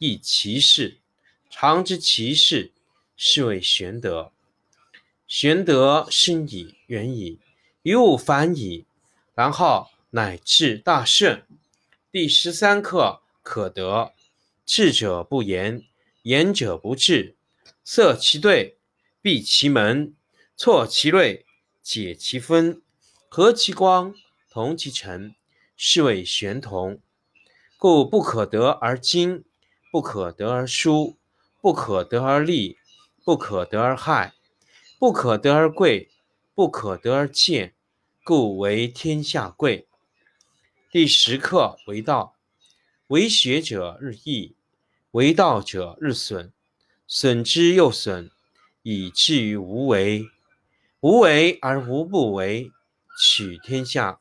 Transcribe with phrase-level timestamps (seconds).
[0.00, 0.96] 亦其事。
[1.50, 2.72] 常知其事，
[3.18, 4.32] 是谓玄德。
[5.26, 7.38] 玄德深矣，远矣，
[7.82, 8.86] 于物反矣，
[9.34, 11.42] 然后乃至大圣。
[12.10, 14.14] 第十三课可得。
[14.64, 15.84] 智者不言，
[16.22, 17.36] 言者不智。
[17.84, 18.78] 塞其兑，
[19.20, 20.14] 闭其门，
[20.56, 21.44] 错其锐，
[21.82, 22.80] 解其分，
[23.28, 24.14] 和其光，
[24.48, 25.34] 同其尘，
[25.76, 27.02] 是谓玄同。
[27.76, 29.44] 故不可得而精，
[29.90, 31.18] 不可得而疏，
[31.60, 32.78] 不可得而利，
[33.24, 34.34] 不可得而害，
[35.00, 36.08] 不可得而贵，
[36.54, 37.74] 不可得而贱，
[38.22, 39.88] 故为天下贵。
[40.92, 42.36] 第十课为道，
[43.08, 44.54] 为学者日益，
[45.10, 46.52] 为道者日损，
[47.08, 48.30] 损之又损，
[48.82, 50.24] 以至于无为。
[51.00, 52.70] 无为而无不为，
[53.20, 54.20] 取天下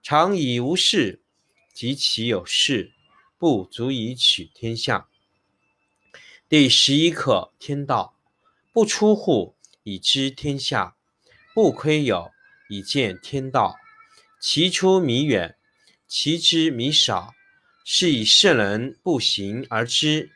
[0.00, 1.22] 常以无事，
[1.74, 2.92] 及其有事。
[3.40, 5.07] 不足以取天下。
[6.50, 8.16] 第十一课天道，
[8.72, 10.96] 不出户以知天下，
[11.54, 12.30] 不窥有
[12.70, 13.76] 以见天道。
[14.40, 15.58] 其出弥远，
[16.06, 17.34] 其知弥少，
[17.84, 20.30] 是以圣人不行而知，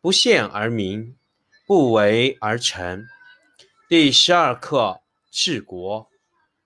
[0.00, 1.14] 不见而明，
[1.66, 3.04] 不为而成。
[3.90, 6.08] 第十二课治国。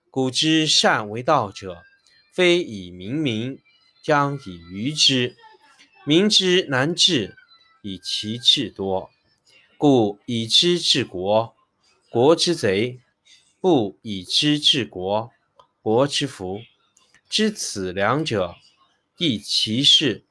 [0.09, 1.83] 古之善为道者，
[2.31, 3.59] 非以明民，
[4.01, 5.35] 将以愚之。
[6.05, 7.35] 民之难治，
[7.83, 9.11] 以其智多。
[9.77, 11.53] 故以知治国，
[12.09, 13.01] 国之贼；
[13.59, 15.31] 不以知治国，
[15.81, 16.61] 国之福。
[17.29, 18.55] 知此两者，
[19.17, 20.23] 亦其事。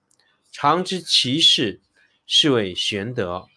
[0.50, 1.82] 常知其事，
[2.26, 3.48] 是谓玄德。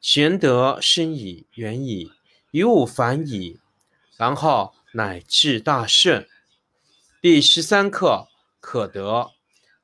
[0.00, 2.10] 玄德深矣，远矣，
[2.50, 3.60] 于物反矣，
[4.16, 6.26] 然后乃至大圣。
[7.22, 8.26] 第十三课
[8.58, 9.30] 可得。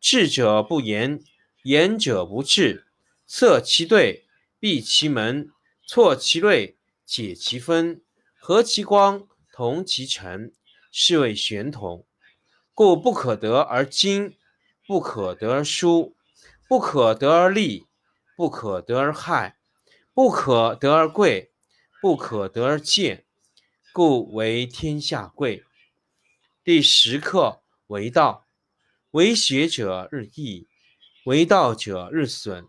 [0.00, 1.22] 智者不言。
[1.62, 2.85] 言者不智，
[3.28, 4.24] 塞其兑，
[4.60, 5.50] 闭其门，
[5.84, 8.00] 错其锐，解其分，
[8.38, 10.54] 和其光，同其尘，
[10.92, 12.06] 是谓玄同。
[12.72, 14.36] 故不可得而精，
[14.86, 16.14] 不可得而疏，
[16.68, 17.86] 不可得而利，
[18.36, 19.58] 不可得而害，
[20.14, 21.50] 不可得而贵，
[22.00, 23.24] 不可得而贱，
[23.92, 25.64] 故为天下贵。
[26.62, 28.46] 第十课为道，
[29.10, 30.68] 为学者日益。
[31.24, 32.68] 为道者日损，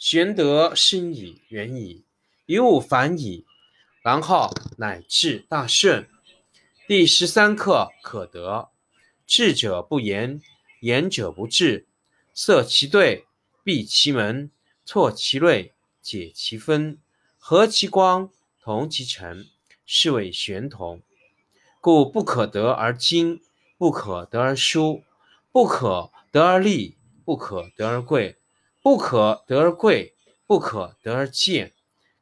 [0.00, 2.06] 玄德深矣，远矣，
[2.46, 3.44] 于物反矣，
[4.02, 6.06] 然后乃至大圣。
[6.88, 8.70] 第十三课可得。
[9.26, 10.40] 智者不言，
[10.80, 11.86] 言者不智。
[12.32, 13.26] 塞其兑，
[13.62, 14.50] 闭其门，
[14.86, 16.98] 错其锐，解其分，
[17.36, 18.30] 和其光，
[18.62, 19.48] 同其尘，
[19.84, 21.02] 是谓玄同。
[21.82, 23.42] 故不可得而精，
[23.76, 25.04] 不可得而疏。
[25.52, 28.38] 不可得而利，不可得而贵，
[28.82, 30.14] 不可得而贵，
[30.46, 31.74] 不可得而贱，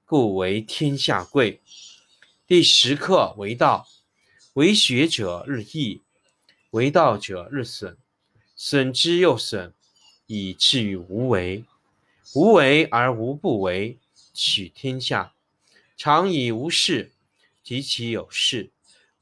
[0.05, 1.61] 故为天下贵。
[2.49, 3.87] 第十课为道，
[4.55, 6.03] 为学者日益，
[6.71, 7.97] 为道者日损，
[8.57, 9.73] 损之又损，
[10.27, 11.65] 以至于无为。
[12.35, 13.97] 无为而无不为，
[14.35, 15.35] 取天下
[15.97, 17.13] 常以无事，
[17.63, 18.73] 及其有事，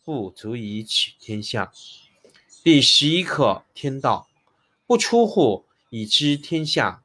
[0.02, 1.70] 不足以取天下。
[2.64, 4.26] 第十一课天道，
[4.86, 7.04] 不出户以知天下，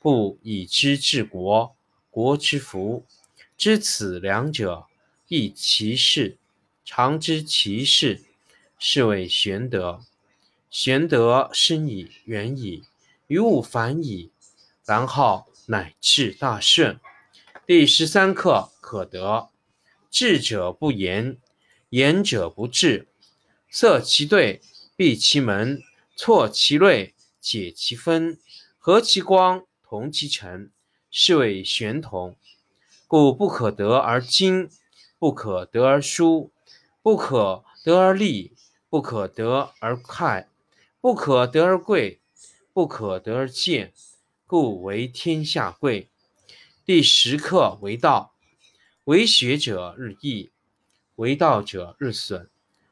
[0.00, 1.74] 不以知治国，
[2.10, 3.04] 国之福。
[3.56, 4.86] 知此两者，
[5.26, 6.38] 亦其事。
[6.84, 8.22] 常知其事，
[8.78, 10.00] 是谓玄德。
[10.70, 12.84] 玄德深矣，远矣，
[13.26, 14.30] 于物反矣，
[14.84, 17.00] 然后乃至大顺。
[17.66, 19.50] 第十三课可得。
[20.10, 21.36] 智者不言，
[21.90, 23.08] 言者不智。
[23.68, 24.62] 塞其兑，
[24.96, 25.82] 闭其门，
[26.16, 28.38] 错其锐，解其分，
[28.78, 30.70] 和其光，同其尘，
[31.10, 32.36] 是谓玄同。
[33.06, 34.68] 故不可得而亲，
[35.18, 36.50] 不可得而疏，
[37.00, 38.52] 不可得而利，
[38.90, 40.50] 不可得而害，
[41.00, 42.20] 不可得而贵，
[42.74, 43.94] 不可得而贱，
[44.46, 46.10] 故为天下贵。
[46.84, 48.34] 第十课为道，
[49.04, 50.50] 为学者日益，
[51.16, 52.50] 为道者日损，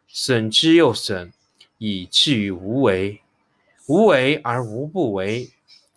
[0.08, 1.31] 损之又损，
[1.76, 3.20] 以至于无为。
[3.87, 5.50] 无为而无不为，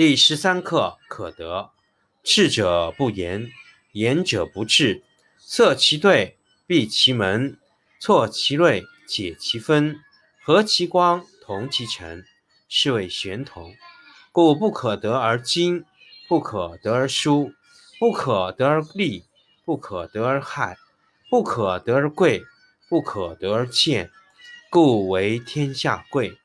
[0.00, 1.72] 第十三课可得。
[2.22, 3.50] 智者不言，
[3.92, 5.02] 言者不智。
[5.36, 7.58] 塞其兑，闭其门，
[7.98, 10.00] 错其锐，解其分，
[10.42, 12.24] 和其光，同其尘，
[12.66, 13.74] 是谓玄同。
[14.32, 15.84] 故不可得而亲，
[16.26, 17.52] 不可得而疏。
[17.98, 19.24] 不可得而利，
[19.66, 20.78] 不可得而害，
[21.28, 22.42] 不可得而贵，
[22.88, 24.10] 不可得而贱，
[24.70, 26.38] 故为天下贵。